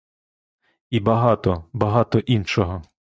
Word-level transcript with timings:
І 0.89 0.99
багато, 0.99 1.65
багато 1.73 2.19
іншого. 2.19 2.83